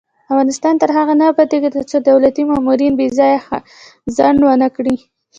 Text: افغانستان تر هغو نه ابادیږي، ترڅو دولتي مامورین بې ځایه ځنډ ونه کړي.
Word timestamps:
افغانستان 0.31 0.73
تر 0.81 0.89
هغو 0.97 1.13
نه 1.19 1.25
ابادیږي، 1.31 1.69
ترڅو 1.75 1.97
دولتي 2.09 2.43
مامورین 2.49 2.93
بې 2.99 3.07
ځایه 3.17 3.39
ځنډ 4.15 4.39
ونه 4.45 4.67
کړي. 4.75 4.95